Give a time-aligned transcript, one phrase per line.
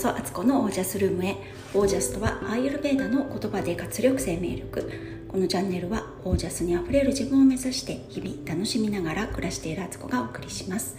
[0.00, 1.36] そアツコのオージャスルームへ。
[1.74, 4.90] オージャスとはアーユルベーダの言葉で活力生命力。
[5.28, 10.96] このチャンネルはオージャスにあふれる自分を目指して日々楽しみながら暮らしているアツコがお送りします。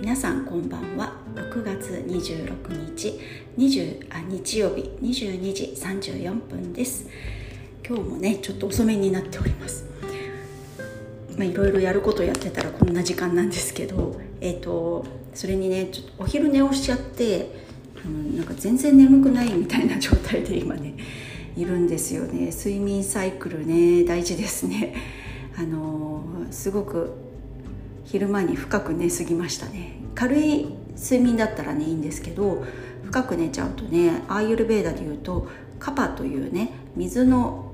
[0.00, 1.12] 皆さんこんばんは。
[1.36, 3.20] 6月26日
[3.56, 7.08] 20あ日曜日22時34分です。
[7.86, 9.84] 今日もねちょっと遅めになっております。
[11.36, 15.04] まあ、いろいろやることやってたらこんな時間なんですけど、えーと、
[15.34, 17.63] それにねちょっとお昼寝をしちゃって、
[18.04, 20.94] うん、なんか全然眠くないみたいな状態で今ね
[21.56, 22.50] いるんですよね。
[22.50, 24.94] 睡眠サイクルね大事ですね。
[25.56, 27.12] あの、すごく
[28.04, 29.98] 昼間に深く寝すぎましたね。
[30.14, 32.64] 軽い睡眠だったらねいいんですけど
[33.04, 35.48] 深く寝ちゃうとねアーユルベーダでいうと
[35.78, 37.72] カパというね水の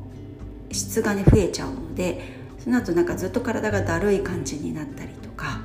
[0.72, 5.60] 質がね増えちゃうのでその後なんかずっと体がだるい感じになったりとか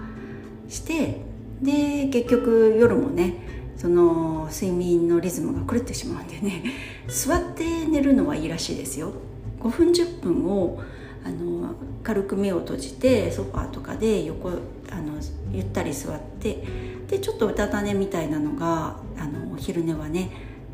[0.69, 1.21] して
[1.61, 3.44] で結局夜もね
[3.77, 6.63] その睡眠のリズムが狂ってしまうんでね。
[7.07, 9.11] 座って寝るのはいいらしいですよ。
[9.59, 10.79] 5分10分を
[11.23, 15.13] あの軽く目を閉じてソファーとかで横あの
[15.51, 16.63] ゆったり座って
[17.07, 20.29] でちょっとうたた寝みたいなのがあの昼寝はね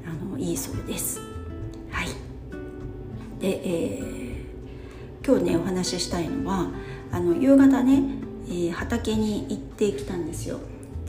[0.05, 1.19] あのいいそうです。
[1.89, 2.07] はい。
[3.39, 4.21] で、えー
[5.25, 6.71] 今日ねお話ししたいのは
[7.11, 8.01] あの夕方ね、
[8.47, 10.59] えー、畑に行ってきたんですよ。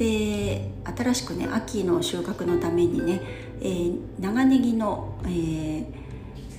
[0.03, 3.20] で新しくね秋の収穫のためにね、
[3.61, 5.86] えー、長ネギの、えー、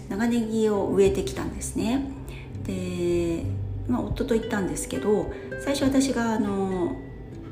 [0.09, 2.09] 長ネギを植えてきたんですね。
[2.65, 3.43] で、
[3.89, 6.95] まあ、夫と行ったんですけど最初私があの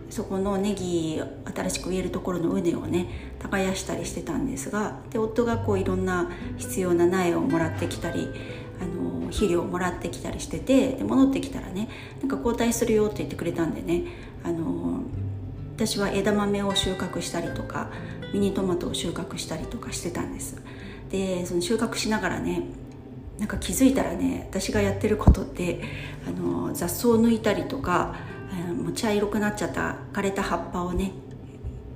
[0.10, 1.22] そこのネギ
[1.54, 8.30] 新しく植えるところの畝をね耕したりしてたんですがで夫がこういろんな必要な苗をもらってきたり
[8.82, 11.90] あの肥料をもらってきたりしててで戻ってきたらね
[12.22, 14.06] なんか交代するよって言ってくれたんでね
[14.44, 15.01] あの
[15.82, 17.90] 私は枝豆を収穫したりとか
[18.34, 20.62] ミニトマトを収穫したりとかしてたんです。
[21.10, 22.66] でその収穫しながらね
[23.40, 25.82] なんか気づいたらね私がやってることって
[26.28, 28.16] あの雑草を抜いたりとか
[28.78, 31.14] もう茶色くなっちゃった枯れた葉っぱをね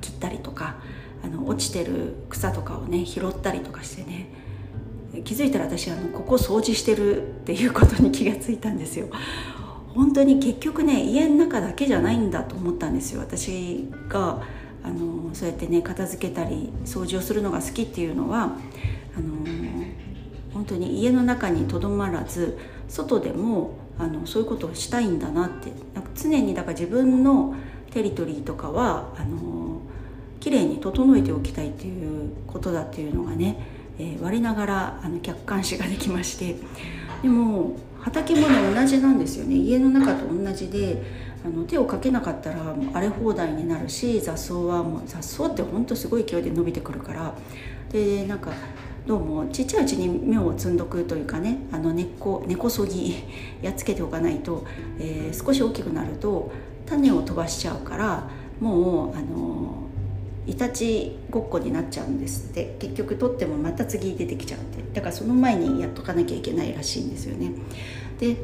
[0.01, 0.77] 切ったりとか
[1.23, 4.31] あの落ちてる草とかをね拾ったりとかしてね
[5.23, 9.09] 気づいたら私あのここ掃除してるっていうことに気がついたんですよ。
[9.95, 13.21] 本当に結局ね家の中だけじゃないんだと思ったんですよ。
[13.21, 14.43] 私が
[14.83, 19.33] あのそうやってね片付けたり掃除をするのが好きっていうのはあの
[20.53, 22.57] 本当に家の中にとどまらず
[22.89, 25.71] 外でもあのそういうことをしたいんだなって。
[25.93, 27.55] なんか常にだから自分の
[27.91, 29.79] テリトリーとかはあの
[30.41, 36.55] 綺麗に整えておきたいっていうことだっていうのがねえー、我ながらあの客観視ができまして。
[37.21, 39.55] でも畑もね同じなんですよね。
[39.55, 41.01] 家の中と同じで
[41.43, 47.33] あの手をかけなかったらもう荒れ放題になるし雑草はもう雑草ってほんとすごい勢いで伸びてくるから。
[47.91, 48.51] でなんか
[49.07, 53.15] どうもちっちゃいうちに芽を摘んどくというかねあの根っこ根こそぎ
[53.61, 54.65] やっつけておかないと、
[54.99, 56.51] えー、少し大きくなると
[56.87, 58.27] 種を飛ばしちゃうから
[58.59, 59.64] もうあの
[60.47, 62.75] いたちごっこになっちゃうんですって。
[62.79, 64.83] 結局取ってもまた次出てきちゃうって。
[64.93, 67.51] だからその前にやっとかなきゃいけないらしいんですよね。
[68.19, 68.37] で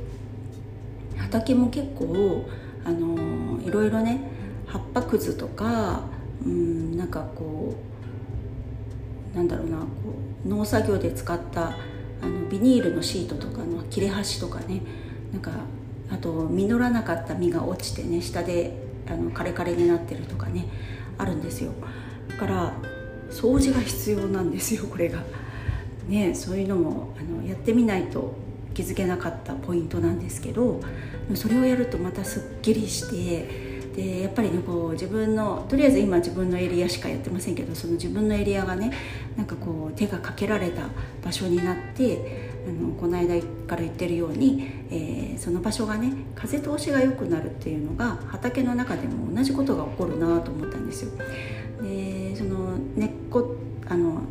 [1.17, 2.45] 畑も結構
[2.83, 4.19] あのいろいろね
[4.65, 6.01] 葉っぱくずとか
[6.45, 7.75] うんなんかこ
[9.33, 9.85] うなんだろうなこ
[10.45, 11.75] う農作業で使った
[12.21, 14.81] あのビニールのシートとかの切れ端とかね。
[15.31, 15.51] なんか
[16.09, 18.75] あと実らなかった実が落ちてね下で
[19.07, 20.65] あのカレカレになってるとかね。
[21.21, 21.71] あるんですよ。
[22.29, 22.73] だから
[23.29, 25.23] 掃除が必要なんですよこれが。
[26.07, 28.35] ねそういうのもあのやってみないと
[28.73, 30.81] 気づけなかったポイントなんですけど
[31.35, 38.91] それをやるとまたすっきりしてでやっぱりねこう自分のとりあえず今自分のエリアしかやってませんけどその自分のエリアがね
[39.35, 40.83] なんかこう手がかけられた
[41.23, 51.11] 場所になってあのこの間から言ってるように、えー、その場所がね風通しが良くなるっていうのが畑の中でも同じことが起こるなと思ったんですよ。
[51.81, 53.55] でその根っこ
[53.87, 54.21] あの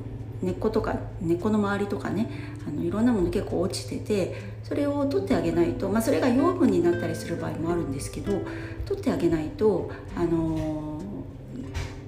[0.42, 2.30] 根っことか根っこの周りとかね
[2.66, 8.40] あのいろんなもの結構落ちててそれを取ってあげないと、まあ、それが養分になったりする場合もあるんですけど
[8.86, 11.00] 取ってあげないと、あの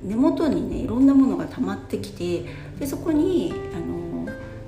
[0.02, 2.44] 根元にねいろんなものが溜まってきて
[2.78, 4.01] でそこに、あの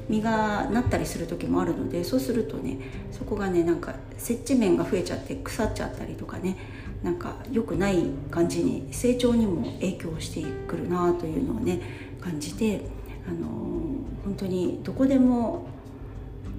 [0.08, 2.78] 実がなったりする時もあるのでそうするとね
[3.12, 6.56] そこがねなんか接地面が増えちゃって腐っちゃったりとかね
[7.02, 11.80] なんか良くない感じに成長にも影響してくるなというのをね
[12.20, 12.80] 感じて、
[13.28, 15.66] あのー、本当にどこでも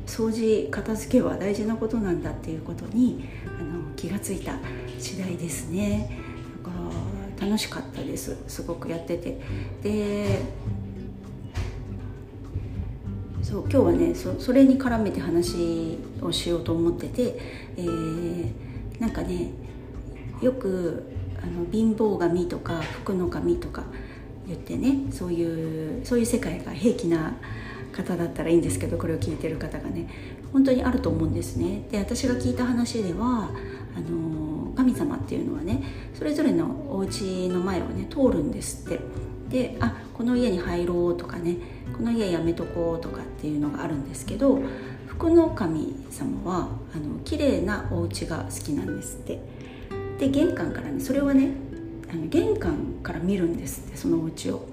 [0.06, 3.27] 掃除片付けは大事なことなんだっていうことに、
[3.59, 4.59] あの気がついた
[5.00, 6.25] 次第ですね。
[7.39, 9.39] 楽しかったですすごくやってて
[9.83, 10.39] で
[13.56, 17.40] そう今日はねそれに絡めて話をしようと思ってて、
[17.78, 18.52] えー、
[19.00, 19.52] なんかね
[20.42, 21.06] よく
[21.42, 23.86] あの貧乏神とか福の神とか
[24.46, 27.34] 言ってねそういうそういう世界が平気な
[27.94, 30.10] 方だったらいいんですけどこれを聞いてる方がね
[30.51, 31.88] 本当にあると思うんですね。
[31.90, 33.51] で私が聞いた話では
[33.96, 35.81] あの神様っていうのはね
[36.13, 39.00] それぞれのお家の前をね通るんですって。
[39.50, 44.59] であこの家に入ろうとかねこの家やめとこうとかっていうのがあるんですけど
[45.07, 49.39] 福の神様はあの綺麗なお家が好きなんですって。
[50.19, 51.51] で玄関からねそれはね
[52.12, 54.65] あの玄関から見るんですってそのお家を。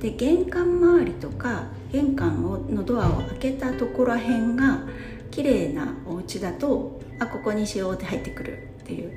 [0.00, 4.84] で玄関周りとか玄関のドアを開けたところらへんが
[5.30, 9.12] 綺麗なお家だとあここにしようって入ってくるっていう。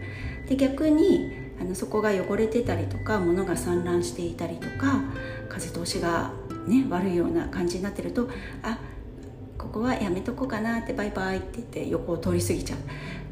[0.50, 5.02] で逆にあのそこが汚れてたりとか物が散乱していたりとか
[5.50, 6.32] 風通しが、
[6.68, 8.30] ね、悪いような感じになってると
[8.62, 8.78] あ
[9.58, 12.80] ここはやめとこうかなってバイバイって言って横を通り過ぎちゃう。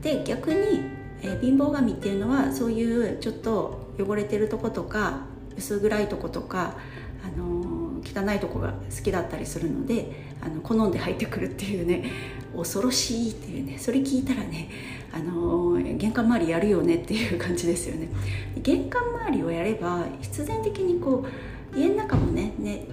[0.03, 0.81] で逆に、
[1.21, 5.25] え、貧乏神っていうのはそういうちょっと汚れてるとことか
[5.57, 6.75] 薄暗いとことか、
[7.23, 10.11] あのー、汚いとこが好きだったりするので
[10.41, 12.09] あの好んで入ってくるっていうね
[12.55, 14.69] 恐ろしいっていうねそれ聞いたらね
[15.13, 18.07] あの玄関周りやるよねっていう感じですよね。
[18.57, 21.25] 玄関周りをやれば必然的にこ
[21.75, 22.85] う家の中もねね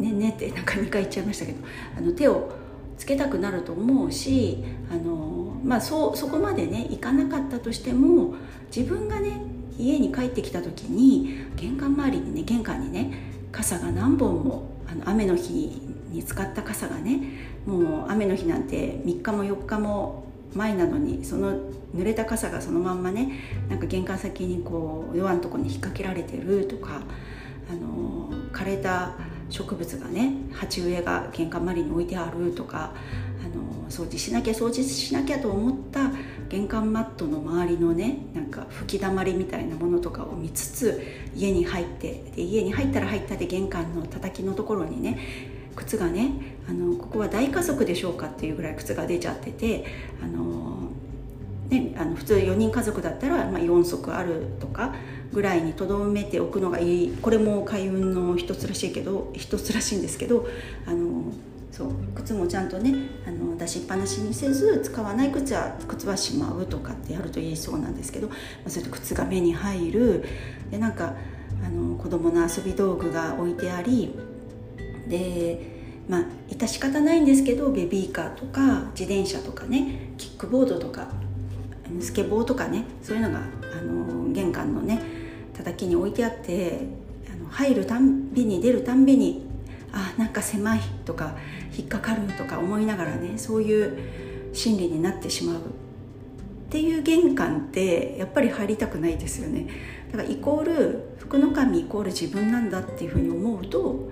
[0.00, 1.58] ねねってなんか2回言っちゃいましたけど
[1.96, 2.50] あの手を
[2.96, 8.34] つけたくなると思うしあの、まあ、そそこまでね行かなかったとしても
[8.74, 9.40] 自分がね
[9.78, 13.10] 家に帰ってきた時に玄関周りにね玄関にね
[13.52, 15.80] 傘が何本もあの雨の日
[16.10, 17.20] に使った傘がね
[17.66, 20.24] もう雨の日なんて3日も4日も
[20.54, 21.52] 前なのにその
[21.94, 23.32] 濡れた傘がそのまんまね
[23.68, 27.02] なんか玄関先にこうドアのとこに引っ掛けられてるとか
[27.70, 29.14] あの枯れた
[29.50, 32.94] 植物がね鉢植えが玄関周りに置いてあるとか
[33.44, 36.10] あの掃除しなきゃ掃除しなきゃと思った
[36.48, 41.02] 玄関マットの周りのねなんか吹きだまりみたいなものとかを見つつ
[41.34, 45.18] 家に入ってで家に入ったら入ったで玄関のたたきのところにね
[45.76, 46.32] 靴がね
[46.68, 49.84] あのここは大家族でしょうかっていうぐらい靴が出ちゃってて
[50.22, 50.90] あの、
[51.68, 54.94] ね、あの普通4人家族だったら、まあ、4足あるとか
[55.32, 57.16] ぐらいにとどめておくのがいい。
[57.22, 60.46] これも開運の一つらしいけど一つらしいんですけど
[60.86, 61.32] あの
[61.70, 62.94] そう靴もちゃんとね
[63.26, 68.34] あの出しっぱなしにせず使わない靴は靴はしまうとかってやるといいそうなんですけど、ま
[68.66, 70.24] あ、それと靴が目に入る。
[70.70, 71.14] でなんか
[71.64, 74.14] あの子供の遊び道具が置いてあり
[75.08, 75.60] で
[76.08, 81.08] まあ致し方ないんですけどベビーカーとか自転車とかねキックボードとか
[82.00, 85.19] スケボーとかねそういうのがあの玄関のね
[85.54, 86.86] 叩きに置いてあって
[87.32, 89.46] あの入るたんびに出るたんびに
[89.92, 91.36] あなんか狭いとか
[91.76, 93.98] 引っかかるとか思いながらねそういう
[94.52, 95.56] 心理になってしまう。
[95.56, 99.66] っていう玄関ってやっぱり入りたくないですよね。
[100.12, 104.08] だからイコール福の神イコール自分なんだっていうふうに思うと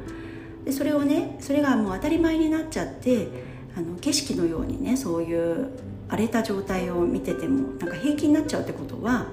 [0.65, 3.29] でそれをねそれがもう当たり前になっちゃって
[3.77, 5.71] あの景色のようにねそういう
[6.09, 9.27] 荒れた状態を見ててもなんか平気になっちゃうってことは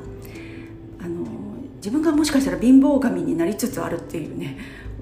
[1.86, 4.58] 自分がもしかしたら貧乏神になりつつあるっていうね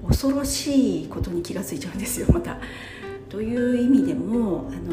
[0.06, 2.58] 恐ろしいことに気が付いちゃうんですよまた。
[3.30, 4.74] という意味でもあ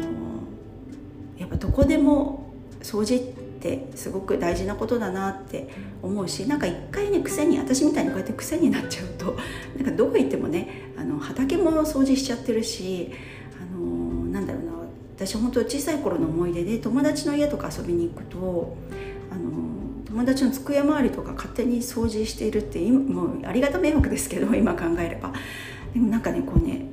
[1.36, 3.20] やっぱどこでも掃除っ
[3.60, 5.68] てすごく大事なことだなって
[6.02, 9.36] 思うしなんか一回ね癖に私みたいにこうやって癖になっちゃうと
[9.76, 13.10] なんかどこ行ってもねあの畑も掃除しちゃってるし
[13.60, 14.72] あのなんだろうな
[15.14, 18.78] 私本当小さい頃の思い出で友達の家とか遊びに行くと
[19.30, 19.71] あの
[20.12, 25.32] 友達の机周りとか勝手に掃除しているってもうありがた迷惑ですけど今考えれば。
[25.94, 26.86] でもなんかねこうね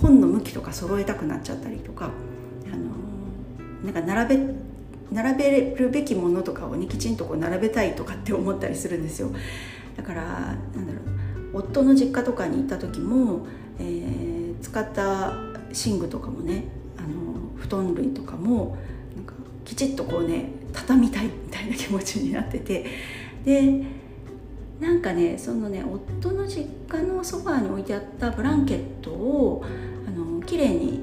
[0.00, 2.10] 本の向きとか揃えたくなっちゃったりとか
[2.72, 2.84] あの
[3.84, 4.54] なんか並べ
[5.10, 9.30] 並べるべきものとかをねきちんとこう並べたいとかって思ったりするんですよ。
[9.96, 11.00] だからなんだろ
[11.52, 13.46] う夫の実家とかに行った時も、
[13.80, 15.32] えー、使った
[15.72, 16.64] 寝具とかもね
[16.96, 18.76] あの布団類とかも
[19.16, 19.32] なんか
[19.64, 22.86] きちっとこうね畳みたいみたいな気持ちになってて。
[23.44, 23.82] で
[24.80, 29.64] なんかねそのね夫の実家のソファーに置いてあったブランケットを
[30.06, 31.00] あの綺麗に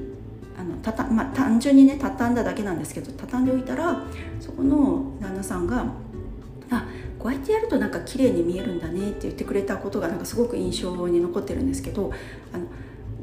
[0.58, 4.04] あのたた、まあ、単純にね畳んだだけなんですけど畳んでおいたら
[4.40, 5.86] そこの旦那さんが
[6.70, 6.86] 「あ
[7.18, 12.12] こうやってやるとなんか綺麗に見えるんだね」って言ってくれたことがなんかすごく印象に残ってるんですけど
[12.54, 12.66] あの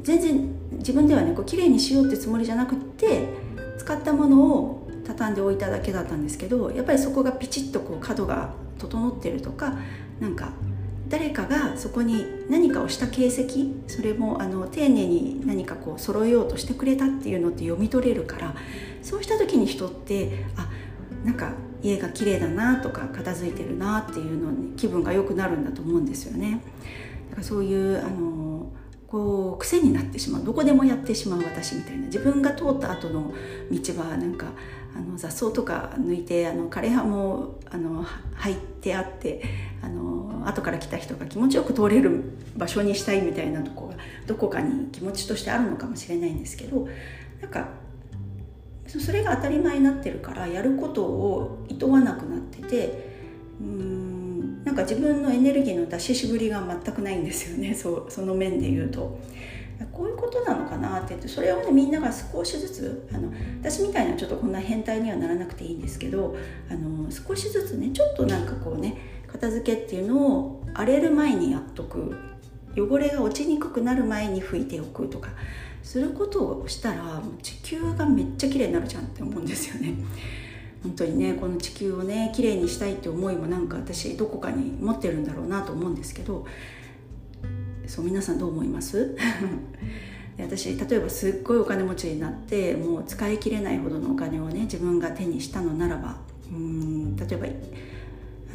[0.03, 3.29] 全然自分ではねこう綺麗にしようってつもりじゃなくって
[3.77, 9.75] 使ったものを畳んでおいただけだったんですけどやっぱりそこがピチッとこう角が整ってるとか
[10.19, 10.51] なんか
[11.09, 13.53] 誰かがそこに何かをした形跡
[13.87, 18.55] それもあの丁寧に何かこう揃えようとしてくれたっていうのって読み取れるから
[19.01, 20.69] そうした時に人ってあ
[21.25, 21.51] なんか
[21.83, 26.61] 家が綺麗だなとか片付いてるなっていうのに気分が良くなるんだと思うんですよね。
[27.29, 28.71] だからそういうあの
[29.07, 33.33] こう癖になってしまうどこでもやってしまう私みたいな自分が通った後の
[33.69, 34.47] 道はなんか
[35.01, 38.05] あの雑草とか抜いてあの枯葉もあの
[38.35, 39.41] 入ってあって
[39.81, 42.23] あの後から来た人が気持ちよく通れる
[42.55, 43.95] 場所にしたいみたいなとこが
[44.27, 46.87] どこかに気持ちとしてあるのかもしれないんですけど
[47.41, 47.69] なんか
[48.87, 53.11] それが当たり前になってるからやることをいとわなくなってて
[53.59, 59.17] うんなんか自分のエネルギーの出ししぶりが全くないんですよねそうその面で言うと。
[59.91, 66.35] こういうことなのかなって言ってそれをねみんなが少しずつあの私みたいなちょっとこんな変態にはならなくていいんですけど
[66.69, 68.97] あの少しずつねちょっとなんかこうね
[69.27, 72.15] 片付けっていうのを荒れる前にやっとく
[72.75, 75.29] 汚れが落ちにくくなる前に拭いておくとか
[75.83, 79.95] することをしたらもう地球がめっちゃ綺麗になるじゃんって思うんですよね。
[80.83, 86.45] 本当にねこの地球をね綺麗にしたいって思いもなんか私どこかに持ってるんだろうなと思うんですけど
[87.91, 89.17] そう皆さんどう思います？
[90.39, 96.15] 私例えばすっごいお金持ちになってもう使い切れないほどのお金をね自分が手にしたのならば
[96.49, 97.47] うん例えば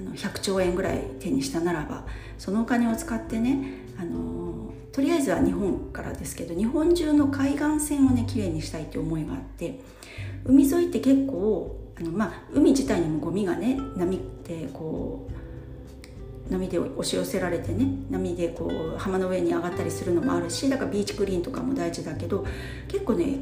[0.00, 2.06] あの100兆円ぐらい手にしたならば
[2.38, 9.80] そのお金を使ってねあのとりあえずは日本からですけど日本中の海岸線をねきれいにしたいって思いがあって
[10.46, 15.45] 海沿いって結構あの、まあ、海自体にもゴミがね波ってこう
[16.50, 22.46] 波で押し寄せられてね波でこう浜の上に上がったりするのもあるしだからビーチクリーンとかも大事だけど
[22.88, 23.38] 結構ね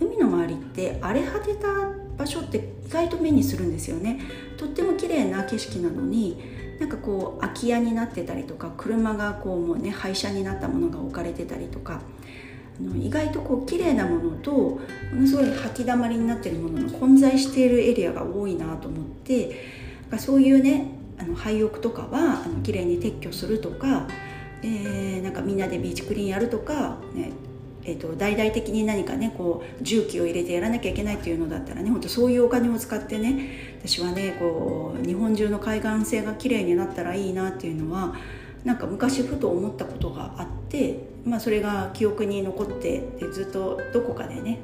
[0.00, 1.68] 海の周りって荒れ果てた
[2.16, 4.20] 場所って意外と目にするんですよね。
[4.58, 6.38] とっても綺麗な景色なのに
[6.78, 12.00] なんかこう空き家になってたりとか車がこうもうね廃車になったものが置かれてたりとか
[12.98, 14.80] 意外とこう綺麗なものとも
[15.14, 19.64] のすごい吐きだまりになってるものが混在しているエリアが多いなと思って
[20.18, 24.08] そういうねあの廃屋とかはあの綺麗に撤去するとか、
[24.62, 27.32] えー、なんかみんなでビーチクリーンやるとか、ね、
[27.84, 38.14] えーと、大々的に何かねこう重機を入れてやらなきゃいけないっていうのだったらね本当そういうお金を使ってね私はねこう日本中の海岸線が綺麗になったらいいなっていうのは
[38.64, 44.58] なんか昔ふと思ったことがあって、まあ、それが記憶に残ってでずっとどこかでね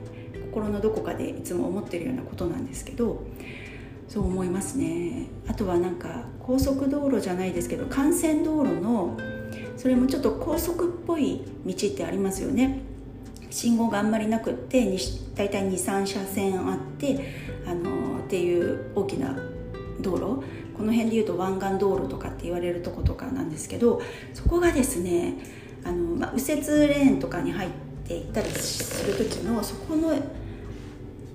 [0.50, 3.22] 心のどこかでいつも思ってるようなことなんですけど
[4.08, 5.26] そう思いますね。
[5.48, 9.16] あとはなんか高速道路じゃないですけど幹線道路の
[9.76, 12.82] それもちょっと高速っぽい道ってありますよね。
[13.50, 14.84] 信号があんまりなくって
[15.34, 17.32] 大体23車線あって
[17.66, 19.36] あのっていう大きな
[20.00, 20.46] 道路。
[20.76, 24.02] この辺でいうと湾岸道路とかって言われるとことかなんですけど
[24.34, 25.38] そこがですね
[25.84, 27.70] あの、まあ、右折レーンとかに入っ
[28.06, 30.14] ていったりする時のそこの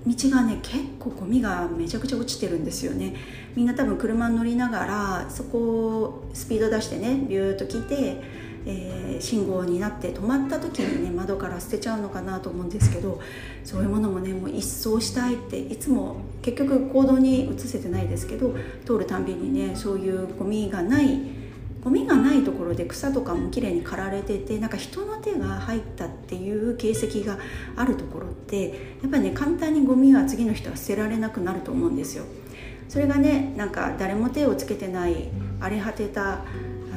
[0.06, 3.14] 道がね結構ゴミがめちゃくちゃ落ちてるんですよね。
[3.54, 13.20] みんな多分車乗りながらそこをスピード出してねビューッと来てえー、信号になって止まった時にね窓から捨てちゃうのかなと思うんですけど
[13.64, 18.54] そういうものもねもう一掃したいっていつも結局行動に移せてないですけど
[18.84, 21.41] 通るたんびにねそういうゴミがない
[21.82, 27.38] ゴミがないところで草とかも綺麗に刈られててなんか人の手が入ったっていう形跡が
[27.76, 28.68] あるところって
[29.02, 32.24] やっぱりね簡単にゴミは次の人は捨てられなくなると思うんですよ。
[32.88, 35.28] それがねなんか誰も手をつけてない
[35.60, 36.44] 荒れ果てたあ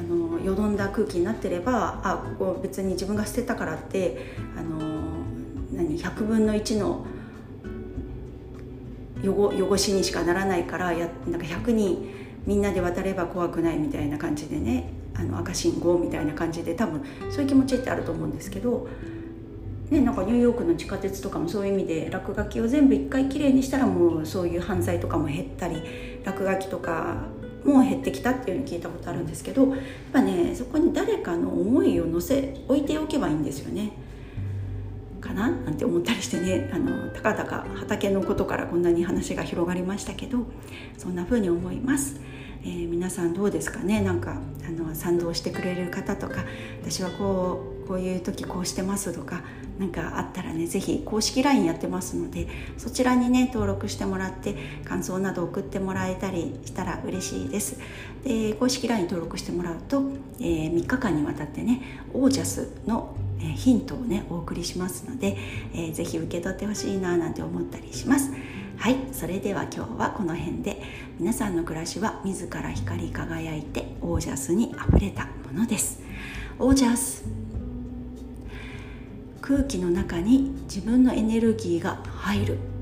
[0.08, 4.80] のよどんだ空気になってればあここ別に自分が捨てたからってあの
[5.72, 7.06] 何100分の1の
[9.24, 18.88] 汚しにしかならないからやなんか100人みんなで渡れば怖くないみたいな感じでねあの赤信号みたいな感じで多分そういう気持ちってあると思うんですけど、
[19.90, 25.82] ね、なんかニューヨークの地下鉄とかもそういう意味で落書きを全部一回きれいにしたらもうそういう犯罪とかも減ったり
[26.24, 27.24] 落書きとか
[27.64, 29.80] も減ってきたっていうのを聞いたことあるんですけどやっ
[30.14, 33.94] ぱねそこに誰かの思いを乗せ置いておけばいいんですよね。
[35.25, 40.39] かななんて思ったりしてねあのたかたか畑のことからこんなに話が広がりましたけど
[40.98, 42.20] そんな風に思います。
[42.63, 44.01] えー、皆さんどうですかね？
[44.01, 46.44] なんかあの賛同してくれる方とか
[46.82, 49.44] 私はこうこういう時こうしてますとか
[49.77, 57.77] 何かあったらね是非公式 LINE やってますのでそちらにね登録してもらって感想など送ってもらえたりしたら嬉しいです
[58.24, 60.01] で公式 LINE 登録してもらうと、
[60.39, 65.38] えー、3日間にわたってねオージャスのヒントをねお送りしますので、
[65.74, 68.32] えー、ぜ受け取ってほしいななんて思ったりします。
[68.77, 70.82] はいそれでは今日はこの辺で。
[71.18, 76.01] 皆さんの暮らしは自ら光り輝いてオージャスにあふれたものです。
[76.60, 77.24] オージャス
[79.42, 82.75] 空気の中に自分のエネルギーが入る。